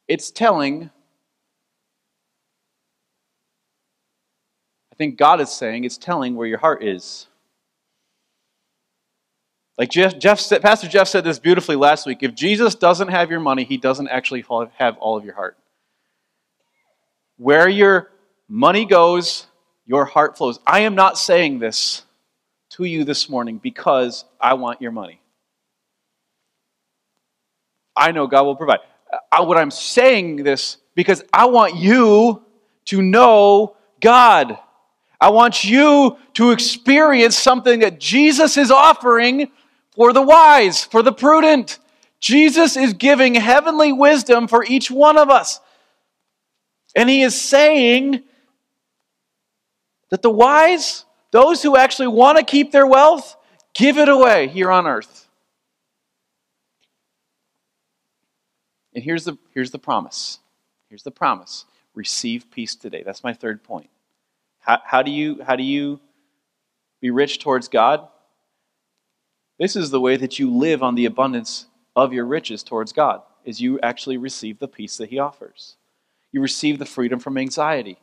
[0.07, 0.91] It's telling
[4.91, 7.25] I think God is saying it's telling where your heart is.
[9.77, 12.19] Like Jeff, Jeff said, Pastor Jeff said this beautifully last week.
[12.21, 14.45] If Jesus doesn't have your money, he doesn't actually
[14.77, 15.57] have all of your heart.
[17.37, 18.11] Where your
[18.47, 19.47] money goes,
[19.85, 20.59] your heart flows.
[20.65, 22.03] I am not saying this
[22.71, 25.19] to you this morning because I want your money.
[27.95, 28.79] I know God will provide.
[29.31, 32.43] I, what I'm saying this because I want you
[32.85, 34.57] to know God.
[35.19, 39.51] I want you to experience something that Jesus is offering
[39.95, 41.79] for the wise, for the prudent.
[42.19, 45.59] Jesus is giving heavenly wisdom for each one of us.
[46.95, 48.23] And he is saying
[50.09, 53.35] that the wise, those who actually want to keep their wealth,
[53.73, 55.27] give it away here on earth.
[58.93, 60.39] And here's the, here's the promise.
[60.89, 61.65] Here's the promise.
[61.95, 63.03] Receive peace today.
[63.03, 63.89] That's my third point.
[64.59, 65.99] How, how, do you, how do you
[67.01, 68.07] be rich towards God?
[69.63, 73.21] This is the way that you live on the abundance of your riches towards God,
[73.45, 75.77] is you actually receive the peace that He offers.
[76.33, 77.97] You receive the freedom from anxiety.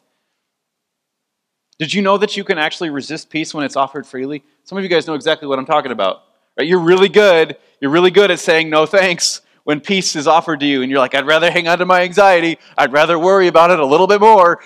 [1.78, 4.42] Did you know that you can actually resist peace when it's offered freely?
[4.64, 6.22] Some of you guys know exactly what I'm talking about.
[6.56, 6.66] Right?
[6.66, 7.58] You're really good.
[7.78, 10.98] You're really good at saying no thanks when peace is offered to you, and you're
[10.98, 12.58] like, I'd rather hang on to my anxiety.
[12.78, 14.60] I'd rather worry about it a little bit more.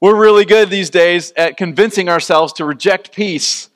[0.00, 3.68] We're really good these days at convincing ourselves to reject peace.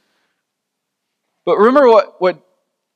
[1.44, 2.43] But remember what, what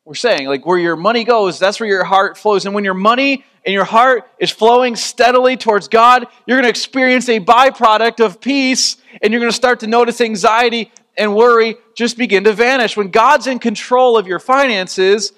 [0.09, 2.65] we're saying like where your money goes, that's where your heart flows.
[2.65, 6.71] And when your money and your heart is flowing steadily towards God, you're going to
[6.71, 11.77] experience a byproduct of peace and you're going to start to notice anxiety and worry
[11.95, 12.97] just begin to vanish.
[12.97, 15.35] When God's in control of your finances,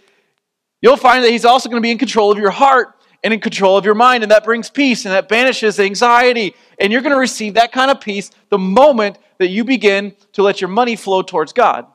[0.81, 3.41] you'll find that He's also going to be in control of your heart and in
[3.41, 6.55] control of your mind, and that brings peace and that banishes anxiety.
[6.79, 10.45] And you're going to receive that kind of peace the moment that you begin to
[10.45, 11.87] let your money flow towards God.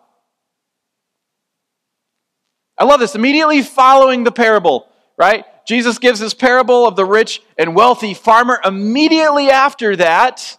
[2.77, 3.15] I love this.
[3.15, 5.45] Immediately following the parable, right?
[5.65, 8.59] Jesus gives this parable of the rich and wealthy farmer.
[8.63, 10.57] Immediately after that,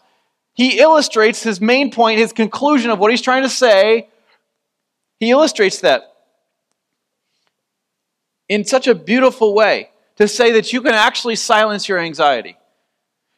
[0.54, 4.08] he illustrates his main point, his conclusion of what he's trying to say.
[5.20, 6.14] He illustrates that
[8.48, 12.56] in such a beautiful way to say that you can actually silence your anxiety.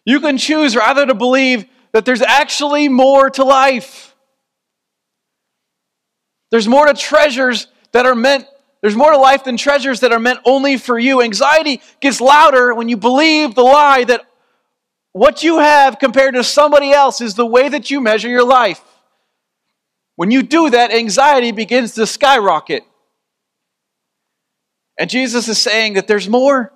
[0.04, 4.14] You can choose rather to believe that there's actually more to life.
[6.50, 8.46] There's more to treasures that are meant,
[8.80, 11.20] there's more to life than treasures that are meant only for you.
[11.20, 14.24] Anxiety gets louder when you believe the lie that
[15.12, 18.80] what you have compared to somebody else is the way that you measure your life.
[20.14, 22.84] When you do that, anxiety begins to skyrocket.
[24.98, 26.72] And Jesus is saying that there's more.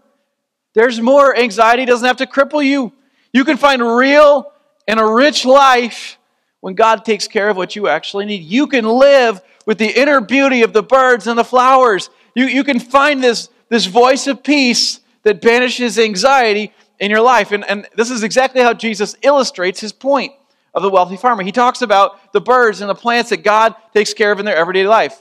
[0.74, 1.36] There's more.
[1.36, 2.92] Anxiety doesn't have to cripple you.
[3.32, 4.53] You can find real
[4.88, 6.18] and a rich life
[6.61, 8.42] when God takes care of what you actually need.
[8.42, 12.10] You can live with the inner beauty of the birds and the flowers.
[12.34, 17.52] You, you can find this, this voice of peace that banishes anxiety in your life.
[17.52, 20.32] And, and this is exactly how Jesus illustrates his point
[20.74, 21.42] of the wealthy farmer.
[21.42, 24.56] He talks about the birds and the plants that God takes care of in their
[24.56, 25.20] everyday life.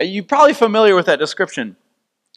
[0.00, 1.76] Uh, you're probably familiar with that description.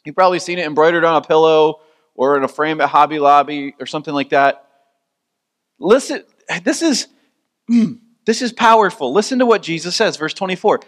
[0.04, 1.80] You've probably seen it embroidered on a pillow
[2.14, 4.66] or in a frame at Hobby Lobby or something like that.
[5.78, 6.22] Listen,
[6.62, 7.08] this is
[8.26, 9.12] this is powerful.
[9.12, 10.80] Listen to what Jesus says, verse 24.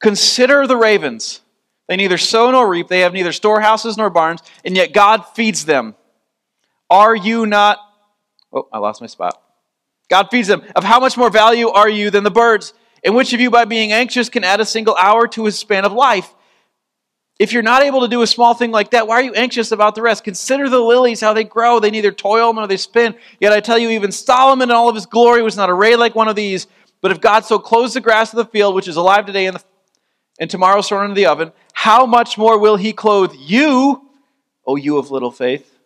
[0.00, 1.40] Consider the ravens.
[1.88, 5.64] They neither sow nor reap, they have neither storehouses nor barns, and yet God feeds
[5.64, 5.94] them.
[6.88, 7.78] Are you not
[8.56, 9.40] Oh, I lost my spot.
[10.08, 10.62] God feeds them.
[10.74, 12.72] Of how much more value are you than the birds?
[13.04, 15.84] And which of you, by being anxious, can add a single hour to his span
[15.84, 16.32] of life?
[17.38, 19.70] If you're not able to do a small thing like that, why are you anxious
[19.70, 20.24] about the rest?
[20.24, 21.78] Consider the lilies, how they grow.
[21.80, 23.14] They neither toil nor they spin.
[23.40, 26.14] Yet I tell you, even Solomon in all of his glory was not arrayed like
[26.14, 26.66] one of these.
[27.02, 29.56] But if God so clothes the grass of the field, which is alive today and,
[29.56, 29.64] the,
[30.40, 34.08] and tomorrow thrown into the oven, how much more will he clothe you,
[34.66, 35.78] O you of little faith?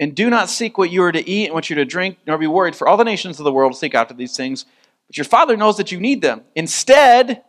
[0.00, 2.18] And do not seek what you are to eat and what you are to drink,
[2.26, 4.66] nor be worried, for all the nations of the world seek after these things.
[5.06, 6.42] But your Father knows that you need them.
[6.56, 7.44] Instead,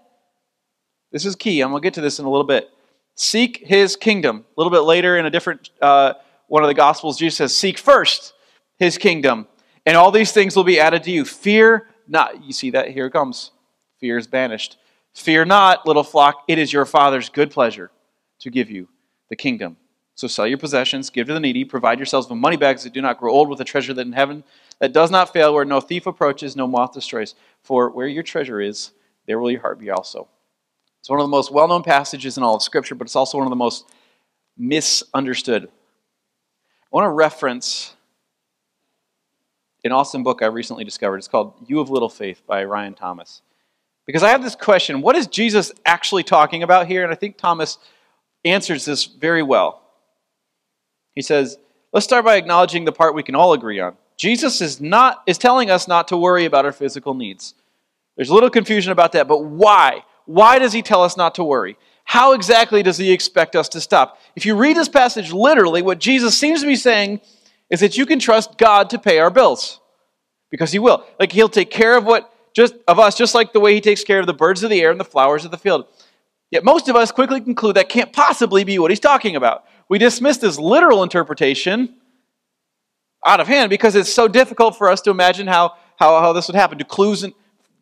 [1.11, 1.61] this is key.
[1.61, 2.69] I'm going to get to this in a little bit.
[3.15, 4.45] Seek his kingdom.
[4.57, 6.13] A little bit later in a different uh,
[6.47, 8.33] one of the Gospels, Jesus says, Seek first
[8.77, 9.47] his kingdom,
[9.85, 11.25] and all these things will be added to you.
[11.25, 12.43] Fear not.
[12.43, 12.89] You see that?
[12.89, 13.51] Here comes.
[13.99, 14.77] Fear is banished.
[15.13, 16.43] Fear not, little flock.
[16.47, 17.89] It is your Father's good pleasure
[18.39, 18.89] to give you
[19.29, 19.77] the kingdom.
[20.15, 23.01] So sell your possessions, give to the needy, provide yourselves with money bags that do
[23.01, 24.43] not grow old, with a treasure that in heaven
[24.79, 27.35] that does not fail, where no thief approaches, no moth destroys.
[27.63, 28.91] For where your treasure is,
[29.25, 30.27] there will your heart be also.
[31.05, 33.37] It's one of the most well known passages in all of Scripture, but it's also
[33.37, 33.87] one of the most
[34.57, 35.65] misunderstood.
[35.65, 37.93] I want to reference
[39.83, 41.17] an awesome book I recently discovered.
[41.17, 43.43] It's called You of Little Faith by Ryan Thomas.
[44.07, 47.03] Because I have this question what is Jesus actually talking about here?
[47.03, 47.77] And I think Thomas
[48.43, 49.83] answers this very well.
[51.13, 51.59] He says,
[51.93, 53.95] Let's start by acknowledging the part we can all agree on.
[54.17, 57.53] Jesus is not is telling us not to worry about our physical needs.
[58.15, 60.01] There's a little confusion about that, but why?
[60.25, 61.77] Why does he tell us not to worry?
[62.03, 64.19] How exactly does he expect us to stop?
[64.35, 67.21] If you read this passage literally, what Jesus seems to be saying
[67.69, 69.79] is that you can trust God to pay our bills.
[70.51, 71.03] Because he will.
[71.19, 74.03] Like he'll take care of what just of us just like the way he takes
[74.03, 75.85] care of the birds of the air and the flowers of the field.
[76.51, 79.65] Yet most of us quickly conclude that can't possibly be what he's talking about.
[79.89, 81.95] We dismiss this literal interpretation
[83.25, 86.47] out of hand because it's so difficult for us to imagine how, how, how this
[86.47, 86.77] would happen.
[86.77, 87.33] Do clothes and,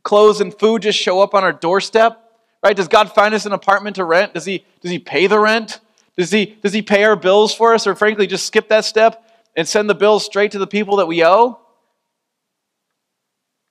[0.01, 2.22] clothes and food just show up on our doorstep?
[2.63, 2.75] Right?
[2.75, 4.33] Does God find us an apartment to rent?
[4.33, 5.81] Does he, does he pay the rent?
[6.17, 7.85] Does he, does he pay our bills for us?
[7.85, 11.07] Or frankly, just skip that step and send the bills straight to the people that
[11.07, 11.59] we owe?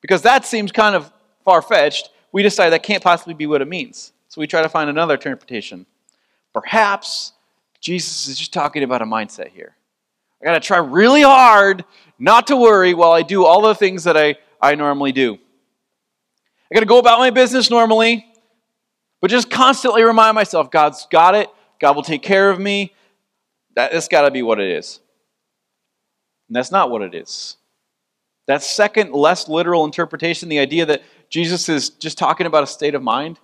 [0.03, 1.11] Because that seems kind of
[1.45, 2.11] far fetched.
[2.33, 4.13] We decide that can't possibly be what it means.
[4.29, 5.87] So we try to find another interpretation.
[6.53, 7.33] Perhaps
[7.81, 9.77] Jesus is just talking about a mindset here.
[10.41, 11.85] I got to try really hard
[12.19, 15.39] not to worry while I do all the things that I, I normally do.
[16.71, 18.27] I got to go about my business normally.
[19.23, 21.49] But just constantly remind myself God's got it,
[21.81, 22.93] God will take care of me.
[23.75, 25.01] That, that's got to be what it is.
[26.49, 27.57] And that's not what it is.
[28.47, 32.95] That second, less literal interpretation, the idea that Jesus is just talking about a state
[32.95, 33.39] of mind,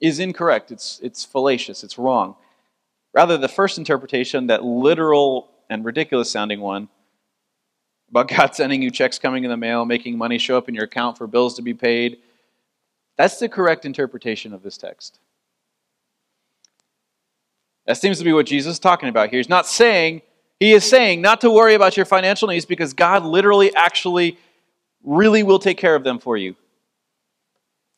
[0.00, 0.72] is incorrect.
[0.72, 1.84] It's, it's fallacious.
[1.84, 2.34] It's wrong.
[3.14, 6.88] Rather, the first interpretation, that literal and ridiculous sounding one,
[8.10, 10.84] about God sending you checks coming in the mail, making money show up in your
[10.84, 12.18] account for bills to be paid,
[13.18, 15.18] that's the correct interpretation of this text.
[17.86, 19.38] That seems to be what Jesus is talking about here.
[19.38, 20.22] He's not saying,
[20.60, 24.38] he is saying not to worry about your financial needs because God literally, actually,
[25.02, 26.54] really will take care of them for you.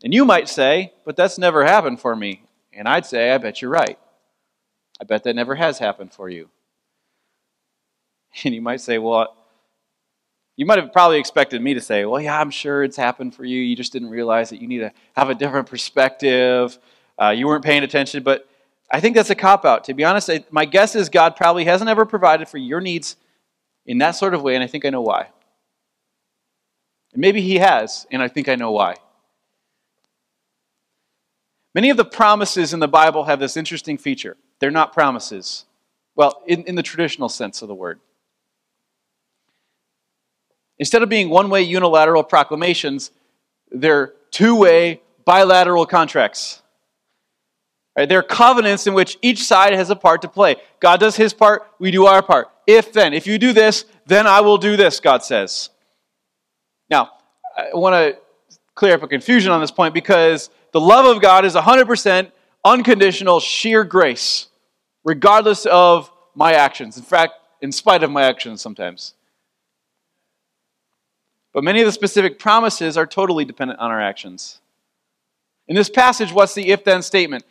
[0.02, 2.42] And you might say, but that's never happened for me.
[2.72, 3.98] And I'd say, I bet you're right.
[5.00, 6.48] I bet that never has happened for you.
[8.44, 9.34] And you might say, well,
[10.57, 13.44] you might have probably expected me to say, well, yeah, I'm sure it's happened for
[13.44, 13.61] you.
[13.61, 16.78] You just didn't realize that you need to have a different perspective.
[17.20, 18.22] Uh, you weren't paying attention.
[18.22, 18.48] But
[18.90, 19.84] I think that's a cop out.
[19.84, 23.16] To be honest, my guess is God probably hasn't ever provided for your needs
[23.86, 25.28] in that sort of way, and I think I know why.
[27.12, 28.96] And maybe He has, and I think I know why.
[31.74, 34.36] Many of the promises in the Bible have this interesting feature.
[34.59, 35.64] They're not promises.
[36.16, 38.01] Well, in, in the traditional sense of the word.
[40.80, 43.10] Instead of being one way unilateral proclamations,
[43.70, 46.62] they're two way bilateral contracts.
[47.96, 48.08] Right?
[48.08, 50.56] They're covenants in which each side has a part to play.
[50.80, 52.48] God does his part, we do our part.
[52.66, 55.68] If then, if you do this, then I will do this, God says.
[56.88, 57.10] Now,
[57.58, 58.18] I want to
[58.74, 62.32] clear up a confusion on this point because the love of God is 100%
[62.64, 64.48] unconditional, sheer grace,
[65.04, 66.96] regardless of my actions.
[66.96, 69.12] In fact, in spite of my actions sometimes.
[71.53, 74.61] But many of the specific promises are totally dependent on our actions.
[75.66, 77.44] In this passage, what's the if then statement?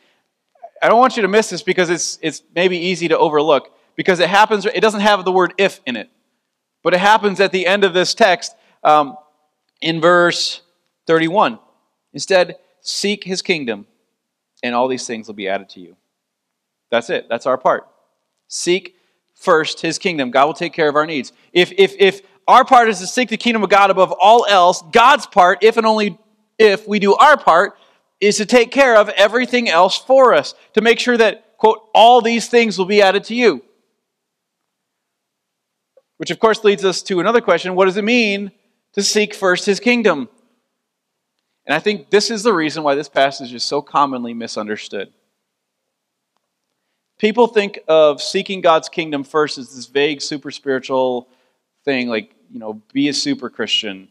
[0.82, 4.20] I don't want you to miss this because it's, it's maybe easy to overlook because
[4.20, 6.10] it happens, it doesn't have the word if in it.
[6.84, 9.18] But it happens at the end of this text um,
[9.82, 10.62] in verse
[11.08, 11.60] 31.
[12.14, 13.86] Instead, seek his kingdom,
[14.64, 15.98] and all these things will be added to you.
[16.90, 17.28] That's it.
[17.30, 17.88] That's our part.
[18.48, 18.96] Seek
[19.36, 20.32] first his kingdom.
[20.32, 21.34] God will take care of our needs.
[21.54, 24.84] If, if, if our part is to seek the kingdom of God above all else,
[24.92, 26.18] God's part, if and only
[26.58, 27.78] if we do our part,
[28.20, 32.22] is to take care of everything else for us, to make sure that, quote, all
[32.22, 33.64] these things will be added to you.
[36.18, 38.52] Which, of course, leads us to another question what does it mean
[38.94, 40.28] to seek first his kingdom?
[41.66, 45.14] And I think this is the reason why this passage is so commonly misunderstood.
[47.20, 51.30] People think of seeking God's kingdom first as this vague, super spiritual
[51.86, 54.08] thing, like, you know, be a super Christian,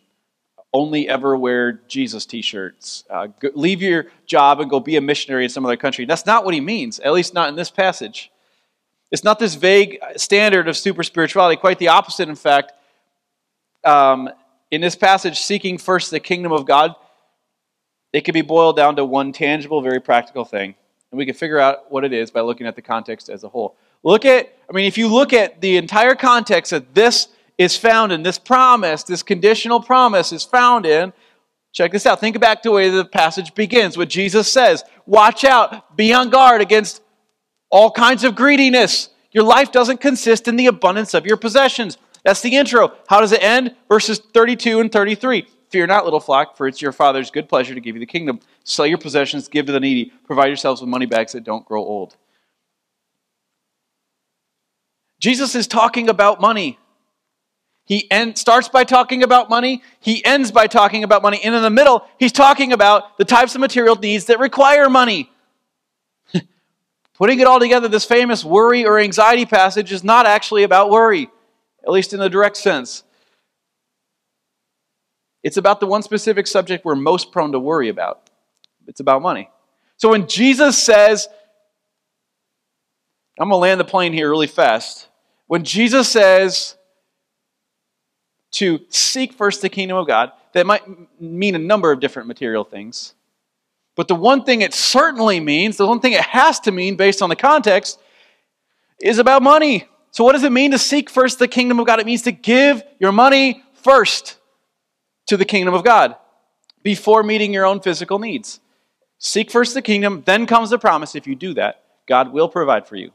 [0.73, 5.45] only ever wear Jesus t shirts, uh, leave your job and go be a missionary
[5.45, 6.05] in some other country.
[6.05, 8.31] That's not what he means, at least not in this passage.
[9.11, 12.73] It's not this vague standard of super spirituality, quite the opposite, in fact.
[13.85, 14.29] Um,
[14.71, 16.95] in this passage, seeking first the kingdom of God,
[18.13, 20.75] it can be boiled down to one tangible, very practical thing.
[21.11, 23.49] And we can figure out what it is by looking at the context as a
[23.49, 23.77] whole.
[24.03, 27.29] Look at, I mean, if you look at the entire context of this
[27.59, 31.13] is found in, this promise, this conditional promise is found in,
[31.73, 32.21] check this out.
[32.21, 36.31] Think back to the way the passage begins, what Jesus says Watch out, be on
[36.31, 37.03] guard against
[37.71, 39.11] all kinds of greediness.
[39.33, 41.99] Your life doesn't consist in the abundance of your possessions.
[42.25, 42.93] That's the intro.
[43.09, 43.75] How does it end?
[43.89, 45.47] Verses 32 and 33.
[45.69, 48.41] Fear not, little flock, for it's your Father's good pleasure to give you the kingdom.
[48.65, 51.83] Sell your possessions, give to the needy, provide yourselves with money bags that don't grow
[51.83, 52.17] old.
[55.21, 56.79] Jesus is talking about money.
[57.89, 59.83] He end, starts by talking about money.
[59.99, 61.41] He ends by talking about money.
[61.43, 65.33] And in the middle, he's talking about the types of material needs that require money.
[67.15, 71.31] Putting it all together, this famous worry or anxiety passage is not actually about worry,
[71.83, 73.05] at least in the direct sense.
[75.43, 78.29] It's about the one specific subject we're most prone to worry about.
[78.87, 79.49] It's about money.
[79.97, 81.27] So when Jesus says,
[83.41, 85.09] I'm going to land the plane here really fast.
[85.47, 86.75] When Jesus says
[88.53, 90.83] to seek first the kingdom of God, that might
[91.21, 93.15] mean a number of different material things.
[93.95, 97.21] But the one thing it certainly means, the one thing it has to mean based
[97.21, 97.99] on the context,
[99.01, 99.87] is about money.
[100.11, 102.01] So, what does it mean to seek first the kingdom of God?
[102.01, 104.39] It means to give your money first
[105.27, 106.17] to the kingdom of God
[106.83, 108.61] before meeting your own physical needs.
[109.19, 111.15] Seek first the kingdom, then comes the promise.
[111.15, 113.11] If you do that, God will provide for you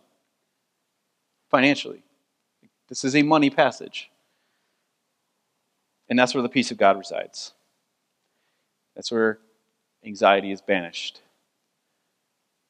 [1.50, 2.04] financially.
[2.90, 4.12] This is a money passage.
[6.14, 7.54] And that's where the peace of God resides.
[8.96, 9.40] That's where
[10.06, 11.24] anxiety is banished.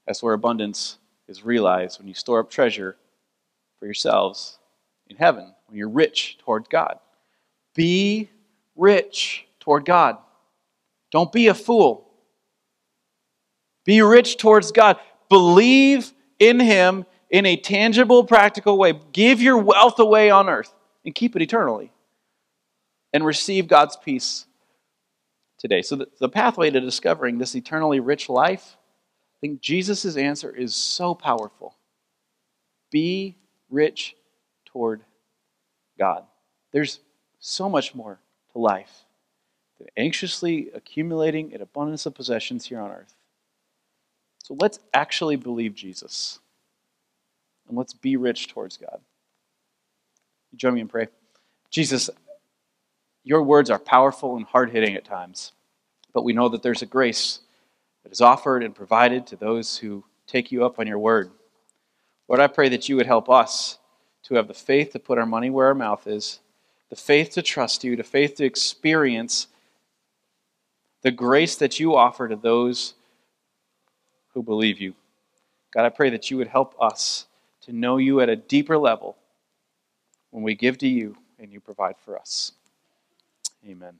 [0.07, 2.95] That's where abundance is realized when you store up treasure
[3.77, 4.59] for yourselves
[5.07, 6.99] in heaven, when you're rich toward God.
[7.75, 8.29] Be
[8.77, 10.19] rich toward God.
[11.11, 12.09] Don't be a fool.
[13.83, 14.99] Be rich towards God.
[15.27, 18.93] Believe in Him in a tangible, practical way.
[19.11, 20.73] Give your wealth away on earth
[21.03, 21.92] and keep it eternally.
[23.13, 24.45] And receive God's peace
[25.59, 25.81] today.
[25.81, 30.73] So, the, the pathway to discovering this eternally rich life, I think Jesus' answer is
[30.73, 31.75] so powerful.
[32.91, 33.37] Be
[33.69, 34.15] rich
[34.65, 35.01] toward
[35.97, 36.23] God.
[36.71, 36.99] There's
[37.39, 38.19] so much more
[38.53, 39.05] to life
[39.77, 43.15] than anxiously accumulating an abundance of possessions here on earth.
[44.43, 46.39] So let's actually believe Jesus.
[47.67, 48.99] And let's be rich towards God.
[50.51, 51.07] You join me and pray.
[51.69, 52.09] Jesus,
[53.23, 55.53] your words are powerful and hard hitting at times,
[56.13, 57.39] but we know that there's a grace
[58.03, 61.31] that is offered and provided to those who take you up on your word.
[62.27, 63.79] Lord, I pray that you would help us
[64.23, 66.39] to have the faith to put our money where our mouth is,
[66.89, 69.47] the faith to trust you, the faith to experience
[71.01, 72.93] the grace that you offer to those
[74.33, 74.95] who believe you.
[75.71, 77.25] God, I pray that you would help us
[77.61, 79.17] to know you at a deeper level
[80.31, 82.53] when we give to you and you provide for us.
[83.65, 83.99] Amen.